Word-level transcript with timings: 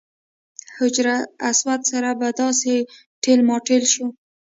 حجر 0.77 1.05
اسود 1.49 1.81
سره 1.91 2.09
خو 2.13 2.17
به 2.19 2.27
داسې 2.41 2.73
ټېل 3.23 3.39
ماټېل 3.49 3.83
شو. 3.93 4.07